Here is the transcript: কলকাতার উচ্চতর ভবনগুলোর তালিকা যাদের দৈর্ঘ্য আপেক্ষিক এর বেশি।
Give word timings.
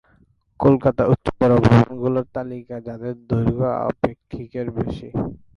কলকাতার 0.59 1.07
উচ্চতর 1.13 1.51
ভবনগুলোর 1.65 2.25
তালিকা 2.35 2.75
যাদের 2.87 3.13
দৈর্ঘ্য 3.29 3.67
আপেক্ষিক 3.87 4.51
এর 4.55 4.67
বেশি। 4.77 5.07